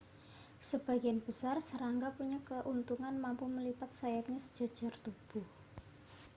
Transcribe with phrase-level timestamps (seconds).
[0.69, 5.45] sebagian besar serangga punya keuntungan mampu melipat sayapnya sejajar tubuh